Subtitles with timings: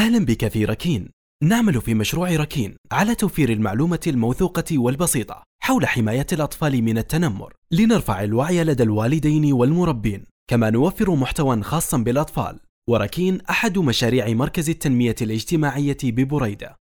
[0.00, 1.10] أهلا بك في ركين.
[1.42, 7.54] نعمل في مشروع ركين على توفير المعلومة الموثوقة والبسيطة حول حماية الأطفال من التنمر.
[7.70, 10.24] لنرفع الوعي لدى الوالدين والمربين.
[10.50, 12.60] كما نوفر محتوى خاصا بالأطفال.
[12.88, 16.76] وركين أحد مشاريع مركز التنمية الاجتماعية ببريدة.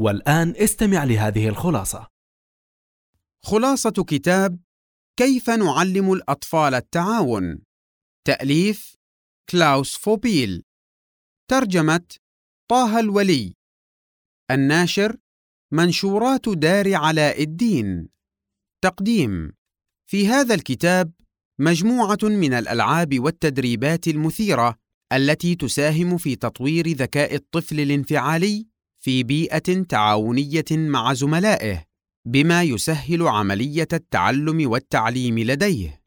[0.00, 2.06] والآن استمع لهذه الخلاصة.
[3.44, 4.58] خلاصة كتاب
[5.16, 7.58] كيف نعلم الأطفال التعاون؟
[8.26, 8.96] تأليف
[9.50, 10.62] كلاوس فوبيل.
[11.50, 12.21] ترجمة
[12.72, 13.54] طه الولي
[14.50, 15.16] الناشر
[15.72, 18.08] منشورات دار علاء الدين
[18.84, 19.52] تقديم
[20.10, 21.12] في هذا الكتاب
[21.60, 24.78] مجموعة من الألعاب والتدريبات المثيرة
[25.12, 28.66] التي تساهم في تطوير ذكاء الطفل الانفعالي
[29.04, 31.84] في بيئة تعاونية مع زملائه
[32.26, 36.02] بما يسهل عملية التعلم والتعليم لديه.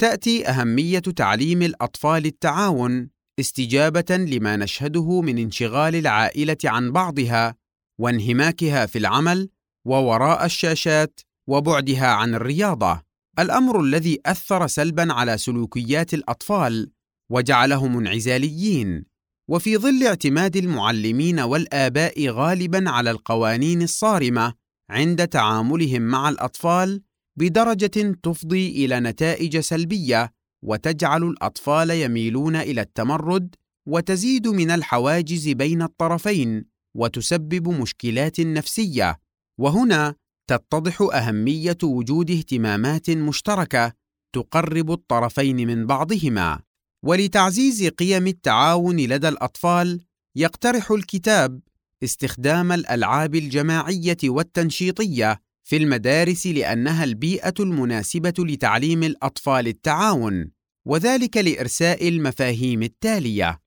[0.00, 7.54] تأتي أهمية تعليم الأطفال التعاون استجابة لما نشهده من انشغال العائلة عن بعضها
[8.00, 9.48] وانهماكها في العمل
[9.86, 13.02] ووراء الشاشات وبعدها عن الرياضة،
[13.38, 16.90] الأمر الذي أثر سلبًا على سلوكيات الأطفال
[17.30, 19.04] وجعلهم انعزاليين،
[19.50, 24.54] وفي ظل اعتماد المعلمين والآباء غالبًا على القوانين الصارمة
[24.90, 27.02] عند تعاملهم مع الأطفال
[27.38, 33.54] بدرجة تفضي إلى نتائج سلبية وتجعل الأطفال يميلون إلى التمرد
[33.88, 36.64] وتزيد من الحواجز بين الطرفين
[36.96, 39.18] وتسبب مشكلات نفسية.
[39.60, 40.14] وهنا
[40.50, 43.92] تتضح أهمية وجود اهتمامات مشتركة
[44.34, 46.60] تقرب الطرفين من بعضهما.
[47.04, 50.00] ولتعزيز قيم التعاون لدى الأطفال
[50.36, 51.60] يقترح الكتاب
[52.04, 60.50] استخدام الألعاب الجماعية والتنشيطية في المدارس لأنها البيئة المناسبة لتعليم الأطفال التعاون
[60.88, 63.60] وذلك لإرساء المفاهيم التالية.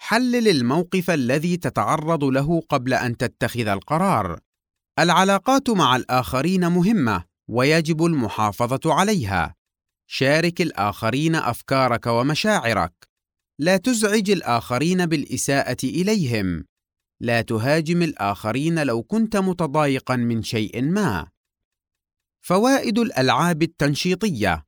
[0.00, 4.40] حلل الموقف الذي تتعرض له قبل أن تتخذ القرار.
[4.98, 9.54] العلاقات مع الآخرين مهمة ويجب المحافظة عليها.
[10.10, 13.08] شارك الآخرين أفكارك ومشاعرك.
[13.58, 16.64] لا تزعج الآخرين بالإساءة إليهم.
[17.20, 21.37] لا تهاجم الآخرين لو كنت متضايقا من شيء ما.
[22.40, 24.64] فوائد الألعاب التنشيطية.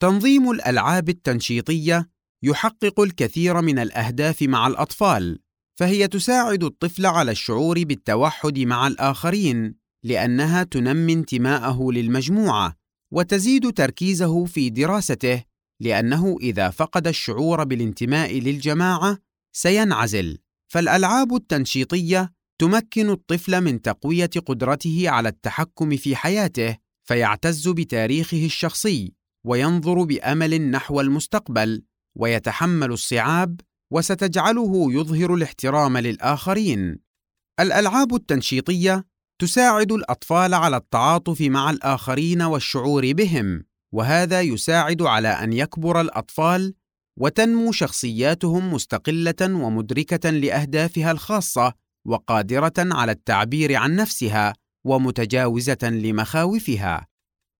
[0.00, 2.10] تنظيم الألعاب التنشيطية
[2.42, 5.38] يحقق الكثير من الأهداف مع الأطفال
[5.78, 12.76] فهي تساعد الطفل على الشعور بالتوحد مع الآخرين لأنها تنمي انتماءه للمجموعة
[13.12, 15.44] وتزيد تركيزه في دراسته
[15.80, 19.18] لأنه إذا فقد الشعور بالانتماء للجماعة
[19.52, 20.38] سينعزل.
[20.72, 26.76] فالألعاب التنشيطية تمكن الطفل من تقوية قدرته على التحكم في حياته
[27.10, 29.12] فيعتز بتاريخه الشخصي
[29.46, 31.82] وينظر بأمل نحو المستقبل
[32.16, 33.60] ويتحمل الصعاب
[33.92, 36.98] وستجعله يظهر الاحترام للآخرين.
[37.60, 39.04] الألعاب التنشيطية
[39.40, 46.74] تساعد الأطفال على التعاطف مع الآخرين والشعور بهم وهذا يساعد على أن يكبر الأطفال
[47.16, 51.74] وتنمو شخصياتهم مستقلة ومدركة لأهدافها الخاصة
[52.06, 54.54] وقادرة على التعبير عن نفسها
[54.84, 57.06] ومتجاوزة لمخاوفها.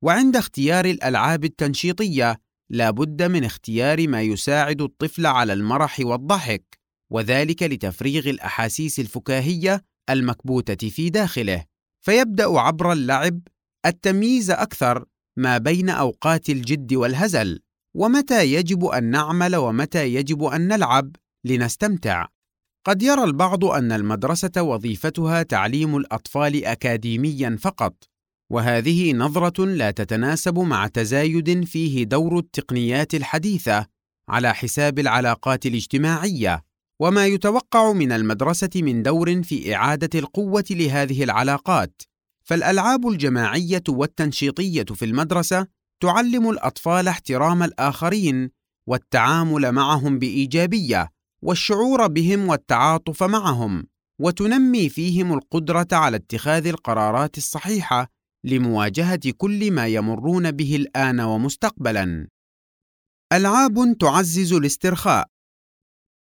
[0.02, 6.78] وعند اختيار الألعاب التنشيطية لا بد من اختيار ما يساعد الطفل على المرح والضحك
[7.12, 11.64] وذلك لتفريغ الأحاسيس الفكاهية المكبوتة في داخله.
[12.00, 13.40] فيبدأ عبر اللعب
[13.86, 15.04] التمييز أكثر
[15.36, 17.60] ما بين أوقات الجد والهزل
[17.96, 22.26] ومتى يجب أن نعمل ومتى يجب أن نلعب لنستمتع.
[22.84, 27.94] قد يرى البعض أن المدرسة وظيفتها تعليم الأطفال اكاديميا فقط
[28.50, 33.86] وهذه نظرة لا تتناسب مع تزايد فيه دور التقنيات الحديثة
[34.28, 36.62] على حساب العلاقات الاجتماعية.
[37.00, 42.02] وما يتوقع من المدرسة من دور في إعادة القوة لهذه العلاقات.
[42.42, 45.66] فالألعاب الجماعية والتنشيطية في المدرسة
[46.00, 48.50] تعلم الأطفال احترام الآخرين
[48.86, 51.10] والتعامل معهم بإيجابية.
[51.42, 53.86] والشعور بهم والتعاطف معهم
[54.20, 58.10] وتنمي فيهم القدرة على اتخاذ القرارات الصحيحة
[58.44, 62.28] لمواجهة كل ما يمرون به الآن ومستقبلا.
[63.32, 65.28] ألعاب تعزز الاسترخاء.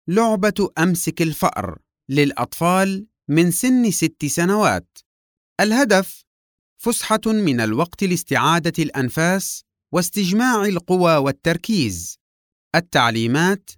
[0.09, 1.79] لعبة أمسك الفأر
[2.09, 4.99] للأطفال من سن ست سنوات.
[5.61, 6.25] الهدف
[6.83, 12.19] فسحة من الوقت لاستعادة الأنفاس واستجماع القوى والتركيز.
[12.75, 13.71] التعليمات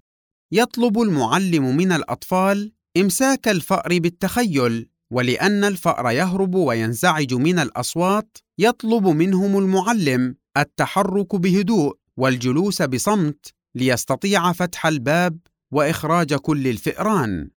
[0.53, 9.59] يطلب المعلم من الأطفال إمساك الفأر بالتخيل ولأن الفأر يهرب وينزعج من الأصوات يطلب منهم
[9.59, 15.39] المعلم التحرك بهدوء والجلوس بصمت ليستطيع فتح الباب
[15.71, 17.51] وإخراج كل الفئران.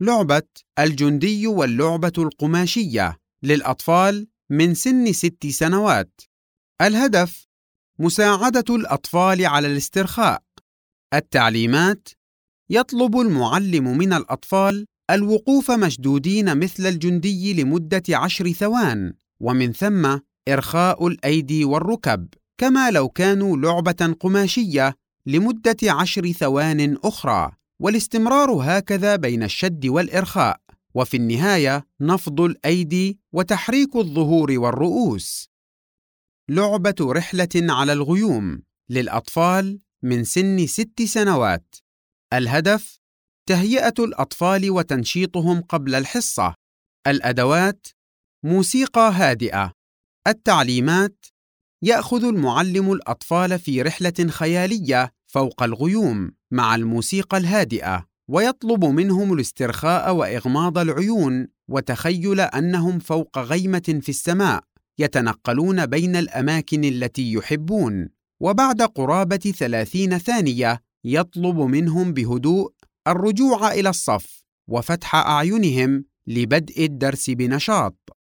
[0.00, 0.48] لعبة
[0.78, 6.20] الجندي واللعبة القماشية للأطفال من سن ست سنوات.
[6.80, 7.46] الهدف
[7.98, 10.42] مساعدة الأطفال على الاسترخاء.
[11.14, 12.08] التعليمات
[12.70, 20.18] يطلب المعلم من الأطفال الوقوف مشدودين مثل الجندي لمدة عشر ثوان، ومن ثم
[20.48, 22.28] إرخاء الأيدي والركب،
[22.58, 24.94] كما لو كانوا لعبة قماشية
[25.26, 27.52] لمدة عشر ثوان أخرى.
[27.80, 30.60] والاستمرار هكذا بين الشد والإرخاء
[30.94, 35.48] وفي النهاية نفض الأيدي وتحريك الظهور والرؤوس.
[36.48, 41.74] لعبة رحلة على الغيوم للأطفال من سن ست سنوات.
[42.32, 43.00] الهدف
[43.48, 46.54] تهيئة الأطفال وتنشيطهم قبل الحصة.
[47.06, 47.86] الأدوات
[48.44, 49.72] موسيقى هادئة.
[50.28, 51.26] التعليمات
[51.82, 60.78] يأخذ المعلم الأطفال في رحلة خيالية فوق الغيوم مع الموسيقى الهادئة ويطلب منهم الاسترخاء وإغماض
[60.78, 64.64] العيون وتخيل أنهم فوق غيمة في السماء
[64.98, 68.08] يتنقلون بين الأماكن التي يحبون
[68.42, 72.72] وبعد قرابة ثلاثين ثانية يطلب منهم بهدوء
[73.06, 78.16] الرجوع إلى الصف وفتح أعينهم لبدء الدرس بنشاط.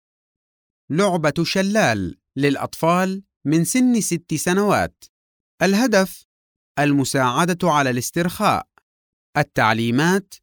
[0.89, 5.03] لعبة شلال للأطفال من سن ست سنوات.
[5.61, 6.25] الهدف
[6.79, 8.67] المساعدة على الاسترخاء.
[9.37, 10.33] التعليمات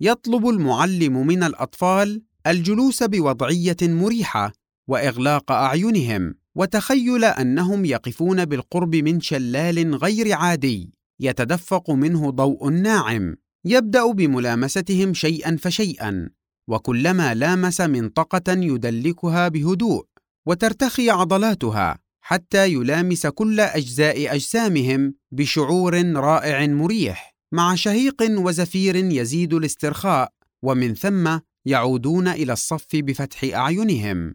[0.00, 4.52] يطلب المعلم من الأطفال الجلوس بوضعية مريحة
[4.88, 6.34] وإغلاق أعينهم.
[6.58, 15.56] وتخيل أنهم يقفون بالقرب من شلال غير عادي يتدفق منه ضوء ناعم يبدأ بملامستهم شيئا
[15.56, 16.28] فشيئا
[16.68, 20.04] وكلما لامس منطقة يدلكها بهدوء
[20.46, 30.32] وترتخي عضلاتها حتى يلامس كل أجزاء أجسامهم بشعور رائع مريح مع شهيق وزفير يزيد الاسترخاء
[30.62, 34.34] ومن ثم يعودون إلى الصف بفتح أعينهم.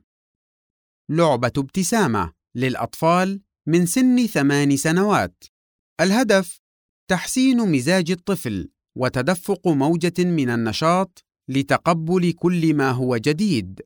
[1.09, 5.43] لعبة ابتسامة للأطفال من سن ثمان سنوات.
[6.01, 6.61] الهدف
[7.09, 13.81] تحسين مزاج الطفل وتدفق موجة من النشاط لتقبل كل ما هو جديد.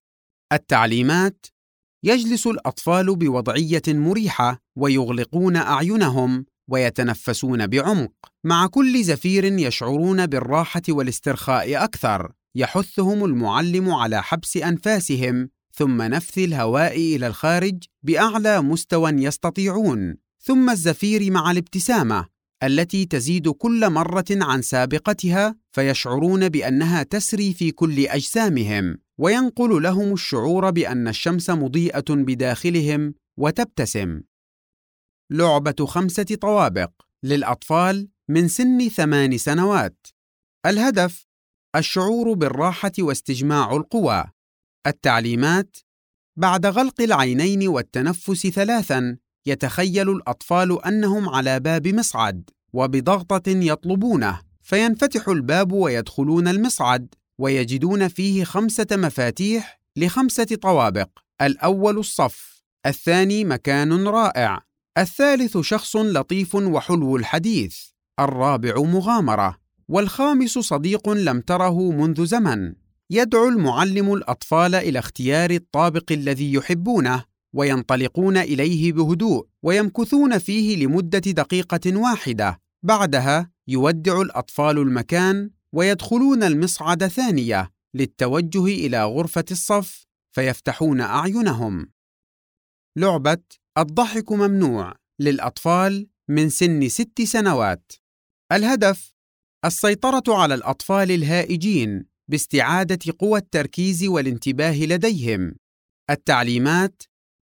[0.53, 1.45] التعليمات
[2.05, 8.13] يجلس الأطفال بوضعية مريحة ويغلقون أعينهم ويتنفسون بعمق.
[8.43, 16.97] مع كل زفير يشعرون بالراحة والاسترخاء أكثر يحثهم المعلم على حبس أنفاسهم ثم نفث الهواء
[16.97, 22.25] إلى الخارج بأعلى مستوى يستطيعون ثم الزفير مع الابتسامة
[22.63, 30.69] التي تزيد كل مرة عن سابقتها فيشعرون بأنها تسري في كل أجسامهم وينقل لهم الشعور
[30.69, 34.21] بأن الشمس مضيئة بداخلهم وتبتسم.
[35.31, 36.91] لعبة خمسة طوابق
[37.23, 40.07] للأطفال من سن ثمان سنوات.
[40.65, 41.27] الهدف
[41.75, 44.23] الشعور بالراحة واستجماع القوى.
[44.87, 45.77] التعليمات
[46.35, 54.39] بعد غلق العينين والتنفس ثلاثا يتخيل الأطفال أنهم على باب مصعد وبضغطة يطلبونه.
[54.61, 61.09] فينفتح الباب ويدخلون المصعد ويجدون فيه خمسة مفاتيح لخمسة طوابق.
[61.41, 64.61] الأول الصف الثاني مكان رائع
[64.97, 67.77] الثالث شخص لطيف وحلو الحديث
[68.19, 69.57] الرابع مغامرة
[69.87, 72.73] والخامس صديق لم تره منذ زمن.
[73.09, 81.97] يدعو المعلم الأطفال إلى اختيار الطابق الذي يحبونه وينطلقون إليه بهدوء ويمكثون فيه لمدة دقيقة
[81.97, 82.59] واحدة.
[82.83, 91.91] بعدها يودع الأطفال المكان ويدخلون المصعد ثانية للتوجه إلى غرفة الصف فيفتحون أعينهم.
[92.97, 93.43] لعبة
[93.77, 97.91] الضحك ممنوع للأطفال من سن ست سنوات.
[98.51, 99.13] الهدف
[99.65, 102.16] السيطرة على الأطفال الهائجين.
[102.29, 105.55] باستعادة قوى التركيز والانتباه لديهم.
[106.09, 107.03] التعليمات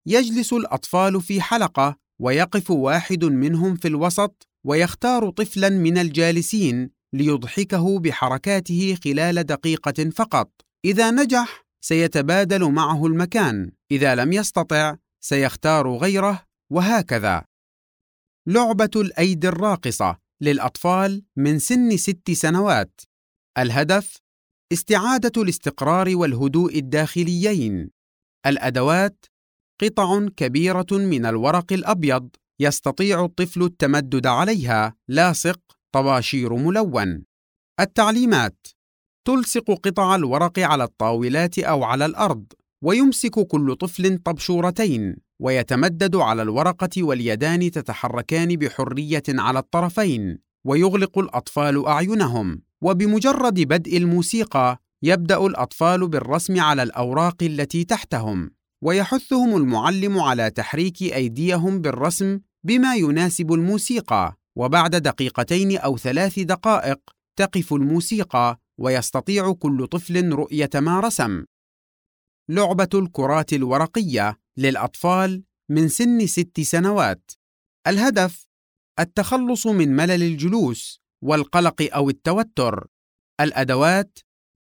[0.06, 8.98] يجلس الأطفال في حلقة ويقف واحد منهم في الوسط ويختار طفلا من الجالسين ليضحكه بحركاته
[9.04, 10.50] خلال دقيقة فقط.
[10.84, 13.72] إذا نجح سيتبادل معه المكان.
[13.90, 17.44] إذا لم يستطع سيختار غيره وهكذا.
[18.46, 23.00] لعبة الأيدي الراقصة للأطفال من سن ست سنوات.
[23.58, 24.16] الهدف
[24.72, 27.90] استعادة الاستقرار والهدوء الداخليين.
[28.46, 29.24] الأدوات
[29.82, 32.28] قطع كبيرة من الورق الأبيض
[32.60, 35.60] يستطيع الطفل التمدد عليها لاصق
[35.92, 37.24] طباشير ملون.
[37.80, 38.66] التعليمات
[39.26, 42.44] تلصق قطع الورق على الطاولات أو على الأرض
[42.84, 52.69] ويمسك كل طفل طبشورتين ويتمدد على الورقة واليدان تتحركان بحرية على الطرفين ويغلق الأطفال أعينهم.
[52.82, 58.50] وبمجرد بدء الموسيقى يبدأ الأطفال بالرسم على الأوراق التي تحتهم
[58.82, 67.00] ويحثهم المعلم على تحريك أيديهم بالرسم بما يناسب الموسيقى وبعد دقيقتين أو ثلاث دقائق
[67.36, 71.44] تقف الموسيقى ويستطيع كل طفل رؤية ما رسم.
[72.48, 77.30] لعبة الكرات الورقية للأطفال من سن ست سنوات.
[77.86, 78.46] الهدف
[78.98, 80.99] التخلص من ملل الجلوس.
[81.22, 82.86] والقلق أو التوتر.
[83.40, 84.18] الأدوات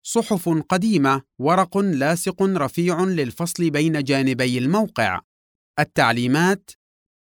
[0.03, 5.21] صحف قديمة ورق لاصق رفيع للفصل بين جانبي الموقع.
[5.79, 6.71] التعليمات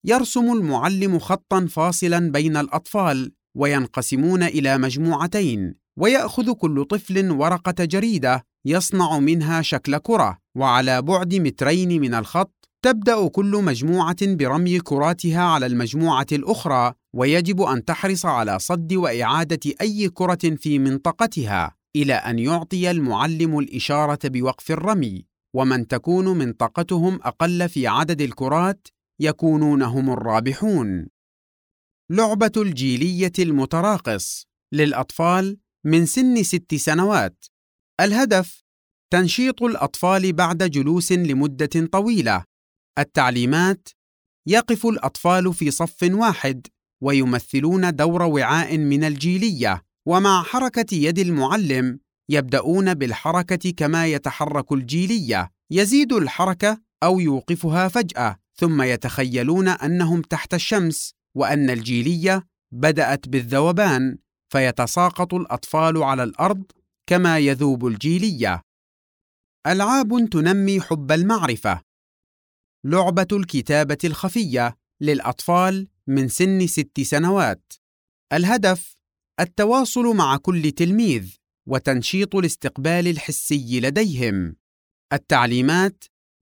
[0.06, 9.20] يرسم المعلم خطا فاصلا بين الأطفال وينقسمون إلى مجموعتين ويأخذ كل طفل ورقة جريدة يصنع
[9.20, 16.28] منها شكل كرة وعلى بعد مترين من الخط تبدأ كل مجموعة برمي كراتها على المجموعة
[16.32, 16.94] الأخرى.
[17.16, 24.20] ويجب أن تحرص على صد وإعادة أي كرة في منطقتها إلى أن يعطي المعلم الإشارة
[24.24, 28.88] بوقف الرمي ومن تكون منطقتهم أقل في عدد الكرات
[29.20, 31.08] يكونون هم الرابحون.
[32.12, 37.46] لعبة الجيلية المتراقص للأطفال من سن ست سنوات.
[38.02, 38.64] الهدف
[39.14, 42.44] تنشيط الأطفال بعد جلوس لمدة طويلة.
[43.00, 43.90] التعليمات
[44.48, 46.68] يقف الأطفال في صف واحد.
[47.06, 56.14] ويمثلون دور وعاء من الجيلية ومع حركة يد المعلم يبدأون بالحركة كما يتحرك الجيلية يزيد
[56.14, 64.18] الحركة أو يوقفها فجأة ثم يتخيلون أنهم تحت الشمس وأن الجيلية بدأت بالذوبان
[64.50, 66.64] فيتساقط الأطفال على الأرض
[67.08, 68.62] كما يذوب الجيلية.
[69.68, 71.82] ألعاب تنمي حب المعرفة.
[72.84, 77.74] لعبة الكتابة الخفية للأطفال من سن ست سنوات.
[78.34, 78.98] الهدف
[79.40, 81.36] التواصل مع كل تلميذ
[81.68, 84.56] وتنشيط الاستقبال الحسي لديهم.
[85.14, 86.04] التعليمات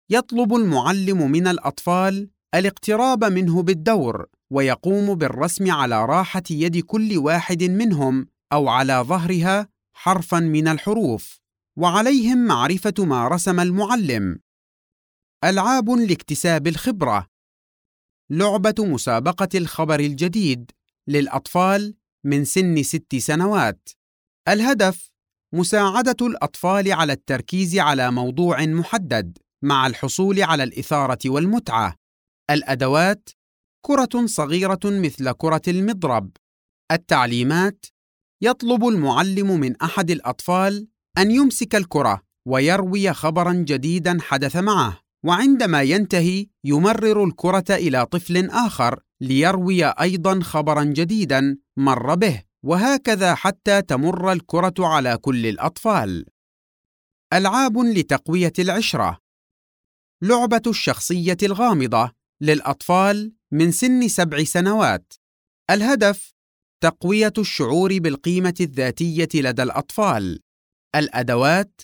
[0.10, 8.28] يطلب المعلم من الأطفال الاقتراب منه بالدور ويقوم بالرسم على راحة يد كل واحد منهم
[8.54, 11.40] أو على ظهرها حرفا من الحروف
[11.78, 14.40] وعليهم معرفة ما رسم المعلم.
[15.44, 17.33] ألعاب لاكتساب الخبرة
[18.34, 20.72] لعبة مسابقة الخبر الجديد
[21.08, 23.90] للأطفال من سن ست سنوات.
[24.48, 25.12] الهدف
[25.54, 31.96] مساعدة الأطفال على التركيز على موضوع محدد مع الحصول على الإثارة والمتعة.
[32.50, 33.30] الأدوات
[33.86, 36.32] كرة صغيرة مثل كرة المضرب.
[36.92, 37.86] التعليمات
[38.42, 40.88] يطلب المعلم من أحد الأطفال
[41.18, 45.03] أن يمسك الكرة ويروي خبرا جديدا حدث معه.
[45.24, 53.82] وعندما ينتهي يمرر الكرة إلى طفل آخر ليروي أيضا خبرا جديدا مر به وهكذا حتى
[53.82, 56.26] تمر الكرة على كل الأطفال.
[57.34, 59.20] ألعاب لتقوية العشرة.
[60.22, 62.12] لعبة الشخصية الغامضة
[62.42, 65.14] للأطفال من سن سبع سنوات.
[65.70, 66.34] الهدف
[66.84, 70.40] تقوية الشعور بالقيمة الذاتية لدى الأطفال.
[70.96, 71.82] الأدوات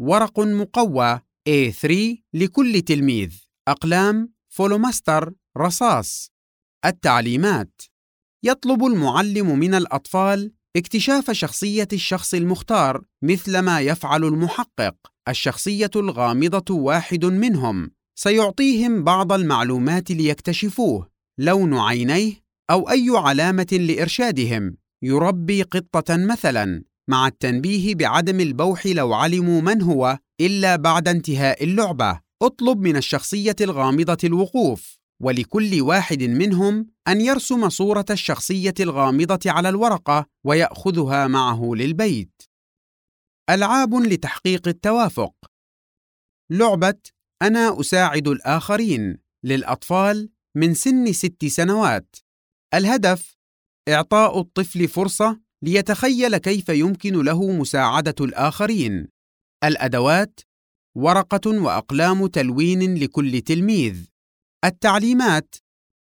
[0.00, 3.34] ورق مقوى A3 لكل تلميذ.
[3.68, 6.30] أقلام فولوماستر رصاص.
[6.84, 7.82] التعليمات
[8.42, 14.94] يطلب المعلم من الأطفال اكتشاف شخصية الشخص المختار مثل ما يفعل المحقق.
[15.28, 17.90] الشخصية الغامضة واحد منهم.
[18.18, 21.10] سيعطيهم بعض المعلومات ليكتشفوه.
[21.38, 22.32] لون عينيه
[22.70, 24.76] أو أي علامة لإرشادهم.
[25.02, 26.84] يربي قطة مثلا.
[27.08, 32.20] مع التنبيه بعدم البوح لو علموا من هو إلا بعد انتهاء اللعبة.
[32.42, 40.26] اطلب من الشخصية الغامضة الوقوف ولكل واحد منهم أن يرسم صورة الشخصية الغامضة على الورقة
[40.44, 42.42] ويأخذها معه للبيت.
[43.50, 45.34] ألعاب لتحقيق التوافق.
[46.50, 46.98] لعبة
[47.42, 52.16] أنا أساعد الآخرين للأطفال من سن ست سنوات.
[52.74, 53.36] الهدف
[53.88, 59.08] إعطاء الطفل فرصة ليتخيل كيف يمكن له مساعدة الآخرين.
[59.64, 60.40] الأدوات
[60.96, 63.96] ورقة وأقلام تلوين لكل تلميذ.
[64.64, 65.54] التعليمات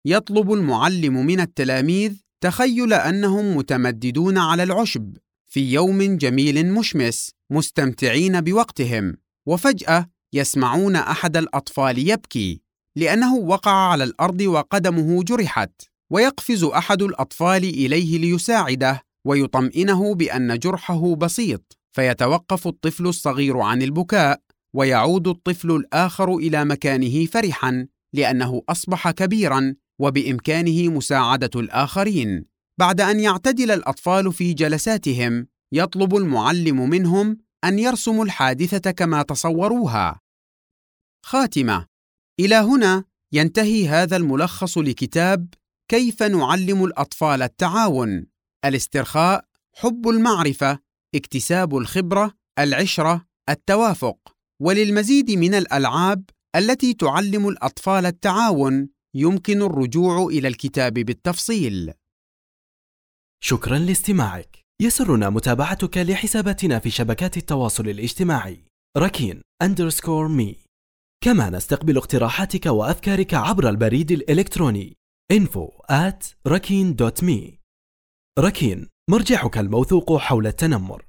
[0.06, 5.16] يطلب المعلم من التلاميذ تخيل أنهم متمددون على العشب
[5.46, 9.16] في يوم جميل مشمس مستمتعين بوقتهم.
[9.48, 12.60] وفجأة يسمعون أحد الأطفال يبكي
[12.96, 15.82] لأنه وقع على الأرض وقدمه جرحت.
[16.10, 19.02] ويقفز أحد الأطفال إليه ليساعده.
[19.24, 24.40] ويطمئنه بأن جرحه بسيط فيتوقف الطفل الصغير عن البكاء
[24.74, 32.44] ويعود الطفل الآخر إلى مكانه فرحا لأنه أصبح كبيرا وبإمكانه مساعدة الآخرين.
[32.80, 40.20] بعد أن يعتدل الأطفال في جلساتهم يطلب المعلم منهم أن يرسموا الحادثة كما تصوروها.
[41.24, 41.86] خاتمة:
[42.40, 45.54] إلى هنا ينتهي هذا الملخص لكتاب
[45.88, 48.26] كيف نعلم الأطفال التعاون،
[48.64, 49.44] الاسترخاء،
[49.76, 50.78] حب المعرفة،
[51.14, 56.24] اكتساب الخبرة، العشرة، التوافق، وللمزيد من الألعاب
[56.56, 61.92] التي تعلم الأطفال التعاون يمكن الرجوع إلى الكتاب بالتفصيل.
[63.44, 64.58] شكرا لاستماعك.
[64.82, 68.64] يسرنا متابعتك لحساباتنا في شبكات التواصل الاجتماعي.
[68.96, 70.56] ركين أندرسكور مي.
[71.24, 74.96] كما نستقبل اقتراحاتك وأفكارك عبر البريد الإلكتروني.
[75.32, 77.61] info at rakin.me
[78.38, 81.04] ركين مرجعك الموثوق حول التنمر.